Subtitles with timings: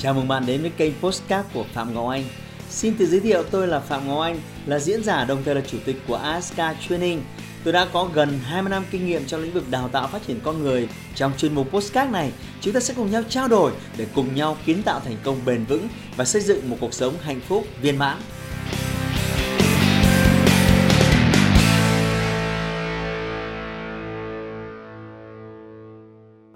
[0.00, 2.24] Chào mừng bạn đến với kênh Postcard của Phạm Ngọc Anh.
[2.68, 5.60] Xin tự giới thiệu tôi là Phạm Ngọc Anh, là diễn giả đồng thời là
[5.60, 6.56] chủ tịch của ASK
[6.88, 7.22] Training.
[7.64, 10.40] Tôi đã có gần 20 năm kinh nghiệm trong lĩnh vực đào tạo phát triển
[10.44, 10.88] con người.
[11.14, 14.56] Trong chuyên mục Postcard này, chúng ta sẽ cùng nhau trao đổi để cùng nhau
[14.64, 17.98] kiến tạo thành công bền vững và xây dựng một cuộc sống hạnh phúc viên
[17.98, 18.18] mãn.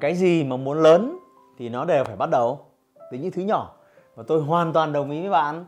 [0.00, 1.18] Cái gì mà muốn lớn
[1.58, 2.71] thì nó đều phải bắt đầu
[3.18, 3.74] những thứ nhỏ.
[4.14, 5.64] Và tôi hoàn toàn đồng ý với bạn.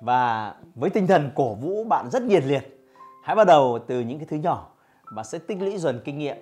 [0.00, 2.80] Và với tinh thần cổ vũ bạn rất nhiệt liệt,
[3.22, 4.68] hãy bắt đầu từ những cái thứ nhỏ
[5.10, 6.36] và sẽ tích lũy dần kinh nghiệm.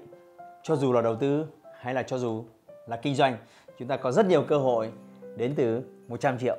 [0.63, 1.47] Cho dù là đầu tư
[1.81, 2.45] hay là cho dù
[2.87, 3.37] là kinh doanh,
[3.79, 4.91] chúng ta có rất nhiều cơ hội
[5.37, 6.57] đến từ 100 triệu.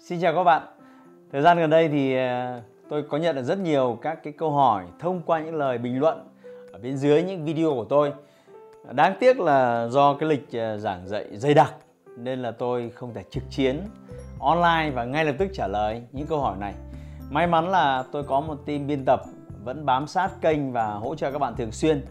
[0.00, 0.62] Xin chào các bạn.
[1.32, 4.50] Thời gian gần đây thì ờ, tôi có nhận được rất nhiều các cái câu
[4.50, 6.28] hỏi thông qua những lời bình luận
[6.72, 8.12] ở bên dưới những video của tôi.
[8.92, 11.74] Đáng tiếc là do cái lịch ờ, giảng dạy dày đặc
[12.16, 13.82] nên là tôi không thể trực chiến
[14.40, 16.74] online và ngay lập tức trả lời những câu hỏi này.
[17.30, 19.22] May mắn là tôi có một team biên tập
[19.64, 22.04] vẫn bám sát kênh và hỗ trợ các bạn thường xuyên.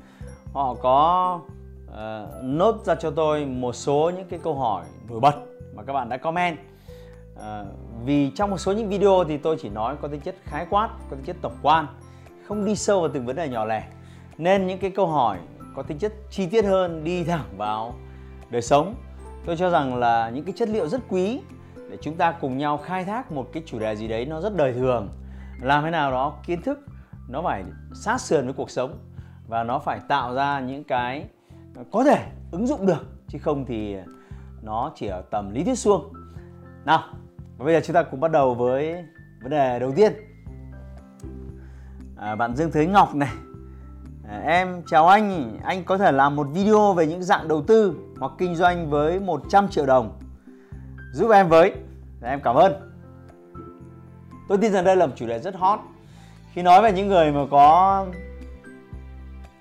[0.54, 1.40] Họ có
[1.88, 5.36] uh, nốt ra cho tôi một số những cái câu hỏi nổi bật
[5.76, 6.58] mà các bạn đã comment.
[7.34, 7.42] Uh,
[8.06, 10.90] vì trong một số những video thì tôi chỉ nói có tính chất khái quát,
[11.10, 11.88] có tính chất tổng quan,
[12.48, 13.88] không đi sâu vào từng vấn đề nhỏ lẻ.
[14.38, 15.38] Nên những cái câu hỏi
[15.76, 17.94] có tính chất chi tiết hơn đi thẳng vào
[18.50, 18.96] đời sống
[19.46, 21.42] tôi cho rằng là những cái chất liệu rất quý
[21.90, 24.56] để chúng ta cùng nhau khai thác một cái chủ đề gì đấy nó rất
[24.56, 25.10] đời thường.
[25.62, 26.80] Làm thế nào đó kiến thức
[27.30, 29.00] nó phải sát sườn với cuộc sống
[29.48, 31.26] và nó phải tạo ra những cái
[31.92, 33.96] có thể ứng dụng được chứ không thì
[34.62, 36.14] nó chỉ ở tầm lý thuyết suông.
[36.86, 37.04] Nào
[37.58, 39.06] và bây giờ chúng ta cùng bắt đầu với
[39.42, 40.14] vấn đề đầu tiên.
[42.18, 43.32] À, bạn Dương Thế Ngọc này
[44.30, 47.96] Ờ, em chào anh, anh có thể làm một video về những dạng đầu tư
[48.20, 50.20] hoặc kinh doanh với 100 triệu đồng.
[51.14, 51.74] Giúp em với,
[52.22, 52.74] dạ, em cảm ơn.
[54.48, 55.80] Tôi tin rằng đây là một chủ đề rất hot.
[56.54, 58.06] Khi nói về những người mà có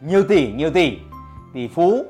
[0.00, 0.98] nhiều tỷ, nhiều tỷ,
[1.54, 2.04] tỷ phú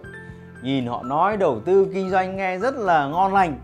[0.64, 3.58] Nhìn họ nói đầu tư kinh doanh nghe rất là ngon lành.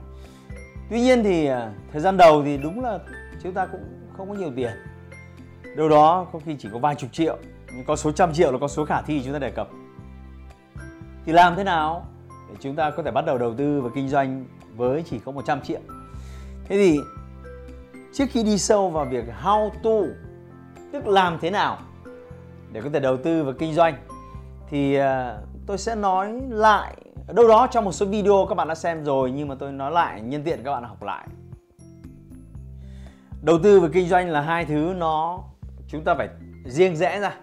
[0.90, 2.98] Tuy nhiên thì ờ, thời gian đầu thì đúng là
[3.42, 3.80] chúng ta cũng
[4.16, 4.70] không có nhiều tiền.
[5.76, 7.38] Đâu đó có khi chỉ có vài chục triệu
[7.86, 9.68] có số trăm triệu là có số khả thi chúng ta đề cập.
[11.26, 12.06] Thì làm thế nào
[12.48, 14.44] để chúng ta có thể bắt đầu đầu tư và kinh doanh
[14.76, 15.80] với chỉ có 100 triệu?
[16.64, 17.00] Thế thì,
[18.12, 20.14] trước khi đi sâu vào việc how to,
[20.92, 21.78] tức làm thế nào
[22.72, 23.94] để có thể đầu tư và kinh doanh,
[24.68, 26.96] thì ờ, tôi sẽ nói lại.
[27.26, 29.72] Ở đâu đó trong một số video các bạn đã xem rồi, nhưng mà tôi
[29.72, 31.28] nói lại nhân tiện các bạn học lại.
[33.42, 35.38] Đầu tư và kinh doanh là hai thứ nó,
[35.88, 36.28] chúng ta phải
[36.64, 37.36] riêng rẽ ra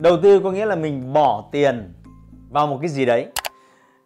[0.00, 1.92] đầu tư có nghĩa là mình bỏ tiền
[2.50, 3.26] vào một cái gì đấy.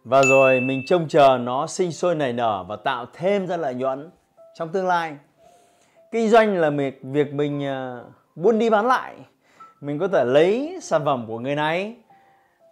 [0.03, 3.73] Và rồi mình trông chờ nó sinh sôi nảy nở và tạo thêm ra lợi
[3.73, 4.09] nhuận
[4.53, 5.15] trong tương lai.
[6.11, 7.99] Kinh doanh là việc việc mình à,
[8.35, 9.15] buôn đi bán lại.
[9.81, 11.95] Mình có thể lấy sản phẩm của người này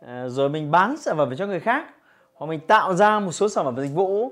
[0.07, 1.85] à, rồi mình bán sản phẩm cho người khác.
[2.35, 4.31] Hoặc mình tạo ra một số sản phẩm dịch vụ.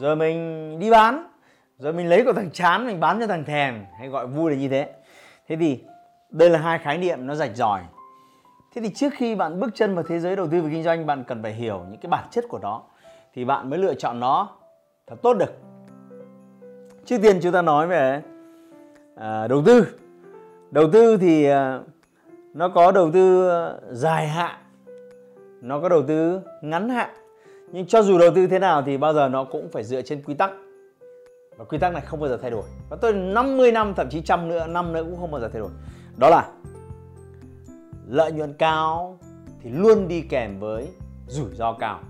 [0.00, 1.26] Rồi mình đi bán.
[1.78, 3.84] Rồi mình lấy của thằng chán, mình bán cho thằng thèm.
[3.98, 4.92] Hay gọi vui là như thế.
[5.48, 5.80] Thế thì
[6.30, 7.80] đây là hai khái niệm nó rạch ròi
[8.74, 11.06] thế thì trước khi bạn bước chân vào thế giới đầu tư và kinh doanh
[11.06, 12.82] bạn cần phải hiểu những cái bản chất của nó
[13.34, 14.48] thì bạn mới lựa chọn nó
[15.06, 15.52] thật tốt được.
[17.04, 18.22] Trước tiên chúng ta nói về
[19.16, 19.86] à, đầu tư.
[20.70, 21.80] Đầu tư thì à,
[22.54, 24.54] nó có đầu tư à, dài hạn
[25.60, 27.10] nó có đầu tư ngắn hạn.
[27.72, 30.22] Nhưng cho dù đầu tư thế nào thì bao giờ nó cũng phải dựa trên
[30.22, 30.50] quy tắc.
[31.56, 32.64] Và quy tắc này không bao giờ thay đổi.
[32.90, 35.60] Và tôi 50 năm thậm chí trăm nữa năm nữa cũng không bao giờ thay
[35.60, 35.70] đổi.
[36.16, 36.48] Đó là
[38.08, 39.18] lợi nhuận cao
[39.62, 40.88] thì luôn đi kèm với
[41.26, 42.00] rủi ro cao.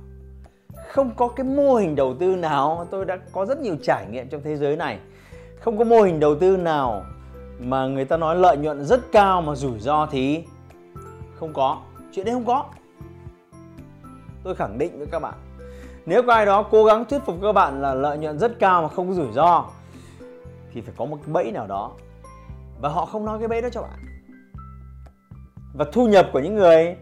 [0.89, 4.29] Không có cái mô hình đầu tư nào, tôi đã có rất nhiều trải nghiệm
[4.29, 4.99] trong thế giới này.
[5.61, 7.05] Không có mô hình đầu tư nào
[7.59, 10.45] mà người ta nói lợi nhuận rất cao mà rủi ro thì
[11.35, 11.79] không có.
[12.13, 12.65] Chuyện đấy không có.
[14.45, 15.35] Tôi khẳng định với các bạn,
[16.07, 18.83] nếu có ai đó cố gắng thuyết phục các bạn là lợi nhuận rất cao
[18.83, 19.65] mà không có rủi ro,
[20.73, 21.93] thì phải có một bẫy nào đó.
[22.81, 24.14] Và họ không nói cái bẫy đó cho bạn
[25.75, 26.97] và thu nhập của những người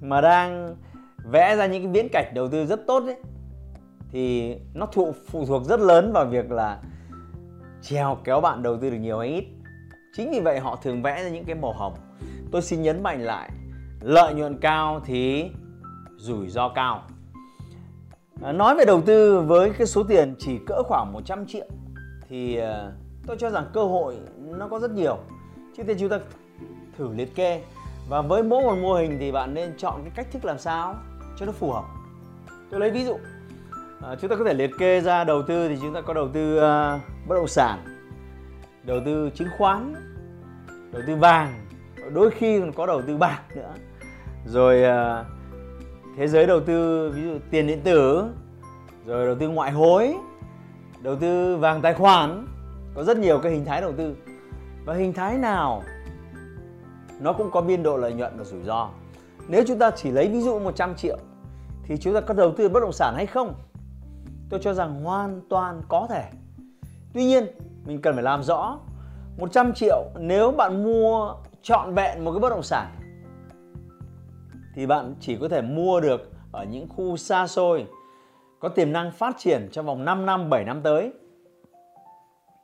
[0.00, 0.76] mà đang
[1.24, 3.16] vẽ ra những cái viễn cảnh đầu tư rất tốt ấy
[4.10, 6.78] thì nó thụ phụ thuộc rất lớn vào việc là
[7.82, 9.44] trèo kéo bạn đầu tư được nhiều hay ít.
[10.16, 11.94] Chính vì vậy họ thường vẽ ra những cái màu hồng.
[12.52, 13.50] Tôi xin nhấn mạnh lại
[14.00, 15.50] lợi nhuận cao thì
[16.16, 17.02] rủi ro cao.
[18.42, 21.66] À, nói về đầu tư với cái số tiền chỉ cỡ khoảng 100 triệu
[22.28, 22.92] thì à,
[23.26, 25.18] tôi cho rằng cơ hội nó có rất nhiều.
[25.76, 26.18] Trước tiên chúng ta
[26.98, 27.62] thử liệt kê
[28.08, 30.94] và với mỗi một mô hình thì bạn nên chọn cái cách thức làm sao
[31.36, 31.84] cho nó phù hợp.
[32.70, 33.18] Tôi lấy ví dụ
[34.02, 36.28] à, chúng ta có thể liệt kê ra đầu tư thì chúng ta có đầu
[36.28, 37.78] tư uh, bất động sản
[38.82, 39.94] đầu tư chứng khoán
[40.92, 41.66] đầu tư vàng
[42.14, 43.72] đôi khi còn có đầu tư bạc nữa.
[44.46, 45.26] Rồi uh,
[46.16, 48.24] thế giới đầu tư ví dụ tiền điện tử
[49.06, 50.14] rồi đầu tư ngoại hối
[51.02, 52.46] đầu tư vàng tài khoản
[52.94, 54.16] có rất nhiều cái hình thái đầu tư.
[54.84, 55.82] Và hình thái nào
[57.20, 58.88] nó cũng có biên độ lợi nhuận và rủi ro.
[59.48, 61.18] Nếu chúng ta chỉ lấy ví dụ 100 triệu
[61.82, 63.54] thì chúng ta có đầu tư bất động sản hay không?
[64.50, 66.24] Tôi cho rằng hoàn toàn có thể.
[67.14, 67.46] Tuy nhiên
[67.86, 68.78] mình cần phải làm rõ
[69.38, 72.86] 100 triệu nếu bạn mua trọn vẹn một cái bất động sản
[74.74, 77.86] thì bạn chỉ có thể mua được ở những khu xa xôi
[78.60, 81.12] có tiềm năng phát triển trong vòng 5 năm, 7 năm tới.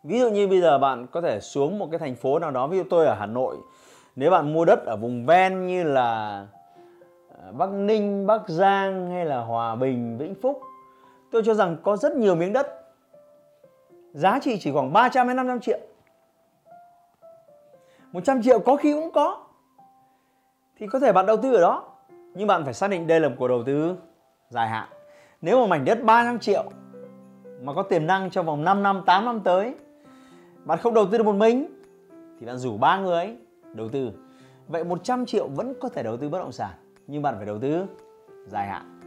[0.04, 2.66] Ví dụ như bây giờ bạn có thể xuống một cái thành phố nào đó,
[2.66, 3.56] ví dụ tôi ở Hà Nội,
[4.16, 6.46] nếu bạn mua đất ở vùng ven như là
[7.42, 10.60] à, Bắc Ninh, Bắc Giang hay là Hòa Bình, Vĩnh Phúc,
[11.30, 12.84] tôi cho rằng có rất nhiều miếng đất
[14.12, 15.78] giá trị chỉ khoảng 300 đến 500 triệu.
[18.12, 19.44] 100 triệu có khi cũng có.
[20.78, 21.84] Thì có thể bạn đầu tư ở đó,
[22.34, 23.96] nhưng bạn phải xác định đây là một cuộc đầu tư
[24.48, 24.88] dài hạn.
[25.40, 26.64] Nếu mà mảnh đất 300 triệu
[27.62, 29.74] mà có tiềm năng trong vòng 5 năm, 8 năm tới,
[30.64, 31.66] bạn không đầu tư được một mình
[32.40, 33.36] thì bạn rủ ba người
[33.74, 34.12] đầu tư.
[34.68, 36.70] Vậy 100 triệu vẫn có thể đầu tư bất động sản,
[37.06, 37.86] nhưng bạn phải đầu tư
[38.46, 39.00] dài hạn.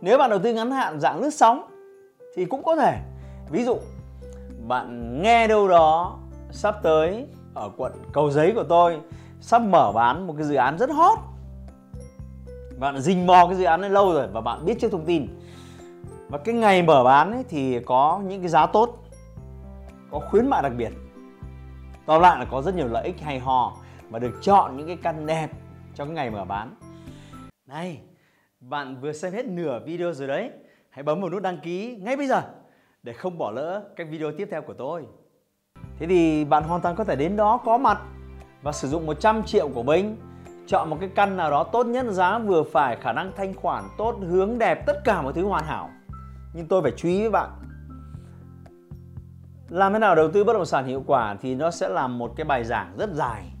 [0.00, 1.62] Nếu bạn đầu tư ngắn hạn dạng lướt sóng
[2.34, 2.98] thì cũng có thể.
[3.50, 3.78] Ví dụ
[4.68, 6.18] bạn nghe đâu đó
[6.50, 9.00] sắp tới ở quận Cầu Giấy của tôi
[9.40, 11.18] sắp mở bán một cái dự án rất hot.
[12.78, 15.26] Bạn rình mò cái dự án này lâu rồi và bạn biết trước thông tin
[16.28, 19.04] và cái ngày mở bán ấy thì có những cái giá tốt
[20.10, 20.92] có khuyến mại đặc biệt
[22.06, 23.72] tóm lại là có rất nhiều lợi ích hay ho
[24.10, 25.50] mà được chọn những cái căn đẹp
[25.94, 26.74] trong cái ngày mở bán.
[27.66, 28.00] Này,
[28.60, 30.50] bạn vừa xem hết nửa video rồi đấy.
[30.90, 32.42] Hãy bấm vào nút đăng ký ngay bây giờ
[33.02, 35.06] để không bỏ lỡ các video tiếp theo của tôi.
[35.98, 37.98] Thế thì bạn hoàn toàn có thể đến đó có mặt
[38.62, 40.16] và sử dụng 100 triệu của mình.
[40.66, 43.84] Chọn một cái căn nào đó tốt nhất, giá vừa phải, khả năng thanh khoản
[43.98, 45.90] tốt, hướng đẹp, tất cả mọi thứ hoàn hảo.
[46.54, 47.50] Nhưng tôi phải chú ý với bạn.
[49.68, 52.32] Làm thế nào đầu tư bất động sản hiệu quả thì nó sẽ là một
[52.36, 53.52] cái bài giảng rất dài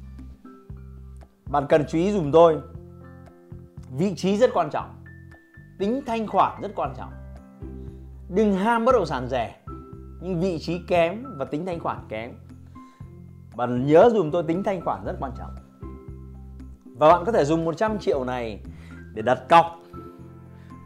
[1.50, 2.58] bạn cần chú ý dùm tôi.
[3.96, 4.94] Vị trí rất quan trọng.
[5.78, 7.12] Tính thanh khoản rất quan trọng.
[8.28, 9.56] Đừng ham bất động sản rẻ,
[10.20, 12.32] nhưng vị trí kém và tính thanh khoản kém.
[13.56, 15.50] Bạn nhớ dùm tôi tính thanh khoản rất quan trọng.
[16.96, 18.60] Và bạn có thể dùng 100 triệu này
[19.14, 19.66] để đặt cọc,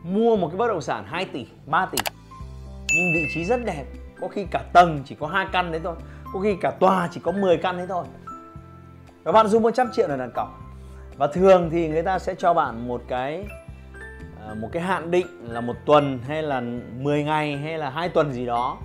[0.03, 1.99] mua một cái bất động sản 2 tỷ 3 tỷ.
[2.97, 3.85] Nhưng vị trí rất đẹp,
[4.21, 5.97] có khi cả tầng chỉ có hai căn đấy thôi,
[6.33, 8.05] có khi cả tòa chỉ có 10 căn đấy thôi
[9.25, 10.49] và bạn dùng 100 triệu để đặt cọc.
[11.17, 13.47] Và thường thì người ta sẽ cho bạn một cái
[14.47, 16.62] à, một cái hạn định là một tuần hay là
[17.00, 18.79] 10 ngày hay là hai tuần gì đó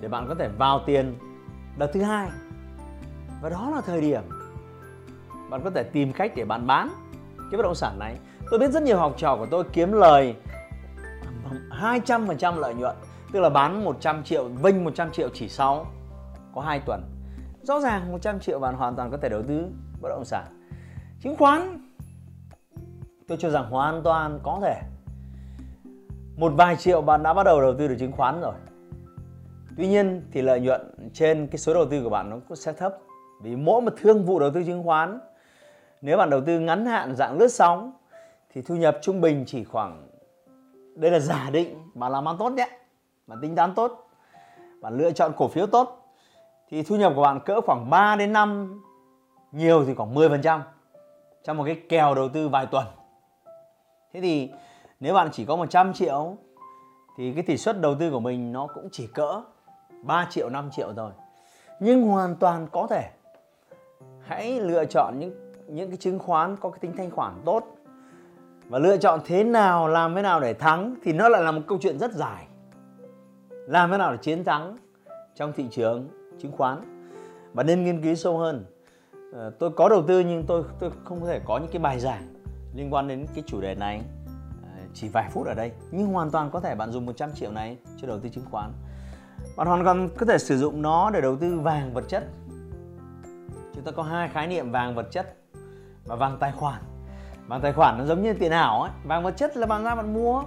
[0.00, 1.18] để bạn có thể vào tiền.
[1.78, 2.28] Đợt thứ hai,
[3.42, 4.22] và đó là thời điểm
[5.50, 6.88] bạn có thể tìm cách để bạn bán
[7.50, 8.16] cái bất động sản này.
[8.50, 10.34] Tôi biết rất nhiều học trò của tôi kiếm lời
[11.70, 12.96] 200% lợi nhuận,
[13.32, 15.86] tức là bán 100 triệu, vinh 100 triệu chỉ sau
[16.54, 17.15] có 2 tuần
[17.66, 19.66] rõ ràng 100 triệu bạn hoàn toàn có thể đầu tư
[20.00, 20.44] bất động sản.
[21.20, 21.90] Chứng khoán,
[23.28, 24.80] tôi cho rằng hoàn toàn có thể.
[26.36, 28.54] Một vài triệu bạn đã bắt đầu đầu tư được chứng khoán rồi.
[29.76, 32.72] Tuy nhiên thì lợi nhuận trên cái số đầu tư của bạn nó cũng sẽ
[32.72, 32.98] thấp.
[33.42, 35.20] Vì mỗi một thương vụ đầu tư chứng khoán,
[36.00, 37.92] nếu bạn đầu tư ngắn hạn, dạng lướt sóng,
[38.52, 40.08] thì thu nhập trung bình chỉ khoảng,
[40.94, 42.78] đây là giả định bạn làm ăn tốt nhé.
[43.26, 44.08] Bạn tính toán tốt,
[44.80, 46.05] bạn lựa chọn cổ phiếu tốt
[46.70, 48.82] thì thu nhập của bạn cỡ khoảng 3 đến 5
[49.52, 50.60] nhiều thì khoảng 10%
[51.44, 52.86] trong một cái kèo đầu tư vài tuần.
[54.12, 54.50] Thế thì
[55.00, 56.36] nếu bạn chỉ có 100 triệu,
[57.16, 59.42] thì cái tỷ suất đầu tư của mình nó cũng chỉ cỡ
[60.02, 61.10] 3 triệu 5 triệu rồi
[61.80, 63.10] nhưng hoàn toàn có thể.
[64.20, 67.64] Hãy lựa chọn những những cái chứng khoán có cái tính thanh khoản tốt.
[68.68, 71.62] Và lựa chọn thế nào, làm thế nào để thắng thì nó lại là một
[71.66, 72.46] câu chuyện rất dài.
[73.50, 74.76] Làm thế nào để chiến thắng
[75.34, 76.08] trong thị trường
[76.38, 77.02] chứng khoán.
[77.54, 78.64] Và nên nghiên cứu sâu hơn.
[79.32, 82.00] À, tôi có đầu tư nhưng tôi tôi không có thể có những cái bài
[82.00, 82.34] giảng
[82.74, 84.02] liên quan đến cái chủ đề này
[84.62, 85.72] à, chỉ vài phút ở đây.
[85.90, 88.72] Nhưng hoàn toàn có thể bạn dùng 100 triệu này cho đầu tư chứng khoán.
[89.56, 92.24] Bạn hoàn toàn có thể sử dụng nó để đầu tư vàng vật chất.
[93.74, 95.36] Chúng ta có hai khái niệm vàng vật chất
[96.04, 96.82] và vàng tài khoản.
[97.46, 98.90] Vàng tài khoản nó giống như tiền ảo ấy.
[99.04, 100.42] Vàng vật chất là bạn ra bạn mua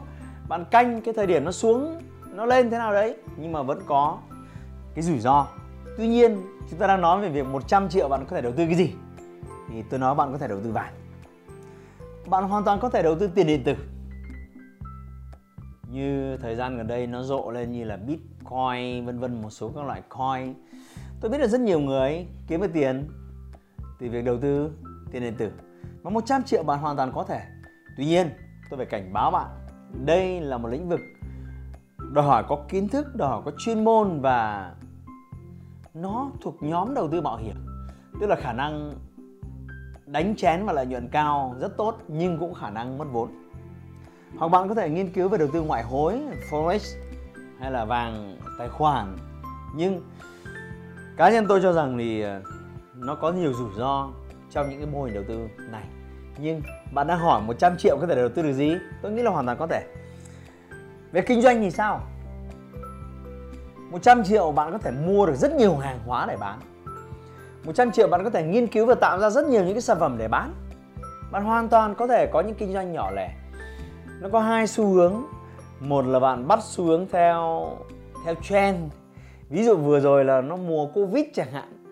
[0.50, 2.02] bạn canh cái thời điểm nó xuống
[2.34, 4.18] nó lên thế nào đấy nhưng mà vẫn có
[4.96, 5.48] cái rủi ro
[6.00, 8.66] tuy nhiên, chúng ta đang nói về việc 100 triệu bạn có thể đầu tư
[8.66, 8.94] cái gì.
[9.70, 10.94] Thì tôi nói bạn có thể đầu tư vàng.
[12.26, 13.76] Bạn hoàn toàn có thể đầu tư tiền điện tử.
[15.92, 19.72] Như thời gian gần đây nó rộ lên như là bitcoin, vân vân, một số
[19.76, 20.54] các loại coin.
[21.22, 23.10] Tôi biết là rất nhiều người kiếm được tiền
[24.00, 24.72] từ việc đầu tư
[25.12, 25.52] tiền điện tử.
[26.04, 27.42] Mà 100 triệu bạn hoàn toàn có thể.
[27.98, 28.30] Tuy nhiên,
[28.70, 29.48] tôi phải cảnh báo bạn,
[30.06, 31.00] đây là một lĩnh vực
[32.14, 34.72] đòi hỏi có kiến thức, đòi hỏi có chuyên môn và
[35.94, 37.56] nó thuộc nhóm đầu tư mạo hiểm.
[38.22, 38.94] Tức là khả năng
[40.06, 43.30] đánh chén và lợi nhuận cao rất tốt, nhưng cũng khả năng mất vốn.
[44.38, 46.98] Hoặc bạn có thể nghiên cứu về đầu tư ngoại hối, forex
[47.60, 49.18] hay là vàng, tài khoản.
[49.76, 50.02] Nhưng
[51.18, 52.42] cá nhân tôi cho rằng thì ờ,
[52.96, 54.10] nó có nhiều rủi ro
[54.52, 55.84] trong những cái mô hình đầu tư này.
[56.38, 56.62] Nhưng
[56.94, 58.76] bạn đang hỏi 100 triệu có thể đầu tư được gì?
[59.02, 59.88] Tôi nghĩ là hoàn toàn có thể.
[61.12, 62.02] Về kinh doanh thì sao?
[63.92, 66.60] 100 triệu bạn có thể mua được rất nhiều hàng hóa để bán.
[67.66, 69.98] 100 triệu bạn có thể nghiên cứu và tạo ra rất nhiều những cái sản
[70.00, 70.54] phẩm để bán.
[71.32, 73.32] Bạn hoàn toàn có thể có những kinh doanh nhỏ lẻ.
[74.22, 75.14] Nó có hai xu hướng.
[75.80, 77.70] Một là bạn bắt xu hướng theo
[78.26, 78.78] theo trend.
[79.50, 81.84] Ví dụ vừa rồi là nó mùa covid chẳng hạn.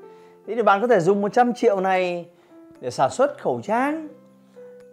[0.47, 2.25] Thế thì bạn có thể dùng 100 triệu này
[2.79, 4.07] để sản xuất khẩu trang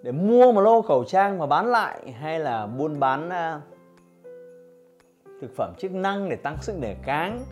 [0.03, 3.74] để mua một lô khẩu trang và bán lại hay là buôn bán uh,
[5.41, 7.45] thực phẩm chức năng để tăng sức đề kháng,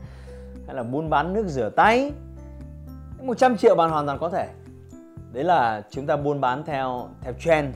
[0.67, 2.12] hay là buôn bán nước rửa tay.
[3.23, 4.49] 100 triệu bạn hoàn toàn có thể.
[5.33, 7.75] Đấy là chúng ta buôn bán theo theo trend.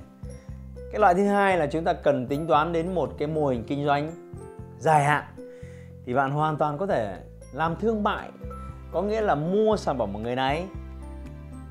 [0.92, 3.64] Cái loại thứ hai là chúng ta cần tính toán đến một cái mô hình
[3.66, 4.10] kinh doanh
[4.78, 5.24] dài hạn,
[6.06, 7.16] thì bạn hoàn toàn có thể
[7.52, 8.30] làm thương mại,
[8.92, 10.66] có nghĩa là mua sản phẩm của người này,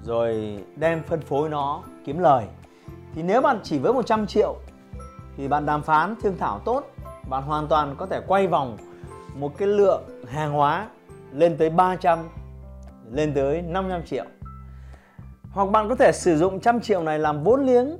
[0.04, 2.46] rồi đem phân phối nó, kiếm lời.
[3.16, 4.56] Thì nếu bạn chỉ với 100 triệu
[5.38, 6.95] thì bạn đàm phán thương thảo tốt
[7.30, 8.78] bạn hoàn toàn có thể quay vòng
[9.36, 10.88] một cái lượng hàng hóa
[11.34, 12.20] lên tới 300
[13.12, 14.26] lên tới 500 triệu.
[15.52, 17.98] Hoặc bạn có thể sử dụng trăm triệu này làm vốn liếng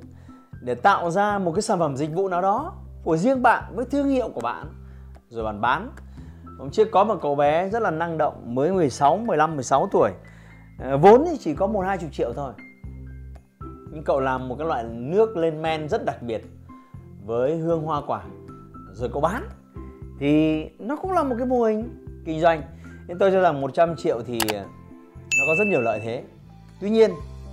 [0.60, 2.72] để tạo ra một cái sản phẩm dịch vụ nào đó
[3.04, 4.66] của riêng bạn với thương hiệu của bạn
[5.28, 5.90] rồi bạn bán.
[6.58, 10.10] Hôm trước có một cậu bé rất là năng động, mới 16 15 16 tuổi.
[10.78, 12.52] Ờ, vốn thì chỉ có một, hai chục triệu thôi.
[13.90, 16.44] Nhưng cậu làm một cái loại nước lên men rất đặc biệt
[17.24, 18.22] với hương hoa quả
[18.96, 19.48] rồi cậu bán.
[20.18, 22.62] Thì nó cũng là một cái mô hình kinh doanh.
[23.06, 26.24] Nên tôi cho rằng 100 triệu thì nó có rất nhiều lợi thế.
[26.80, 27.10] Tuy nhiên,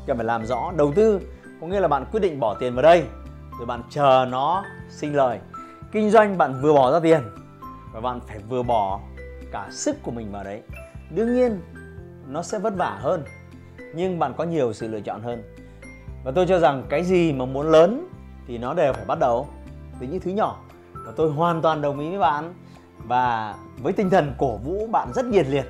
[0.08, 1.20] cần phải làm rõ, đầu tư
[1.62, 3.04] có nghĩa là bạn quyết định bỏ tiền vào đây,
[3.58, 5.40] rồi bạn chờ nó sinh lời.
[5.92, 7.22] Kinh doanh bạn vừa bỏ ra tiền
[7.94, 9.00] và bạn phải vừa bỏ
[9.52, 10.62] cả sức của mình vào đấy.
[11.16, 11.62] Đương nhiên,
[12.28, 13.24] nó sẽ vất vả hơn,
[13.96, 15.44] nhưng bạn có nhiều sự lựa chọn hơn.
[16.24, 18.10] Và tôi cho rằng cái gì mà muốn lớn
[18.48, 19.48] thì nó đều phải bắt đầu
[20.00, 20.60] từ những thứ nhỏ
[21.12, 22.54] tôi hoàn toàn đồng ý với bạn.
[22.98, 25.66] Và với tinh thần cổ vũ bạn rất nhiệt liệt,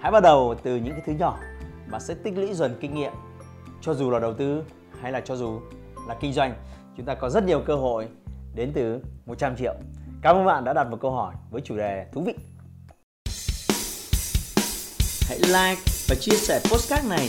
[0.00, 1.38] hãy bắt đầu từ những cái thứ nhỏ.
[1.88, 3.12] Và sẽ tích lũy dần kinh nghiệm,
[3.80, 4.62] cho dù là đầu tư
[5.00, 5.60] hay là cho dù
[6.08, 6.54] là kinh doanh.
[6.96, 8.08] Chúng ta có rất nhiều cơ hội
[8.54, 9.74] đến từ 100 triệu.
[10.22, 12.34] Cảm ơn bạn đã đặt một câu hỏi với chủ đề thú vị.
[15.28, 17.28] Hãy like và chia sẻ postcard này